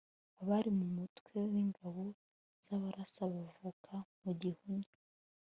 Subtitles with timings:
[0.41, 2.01] Abari mu mutwe w ingabo
[2.63, 4.91] z Abarasa bavuka mu Gihunya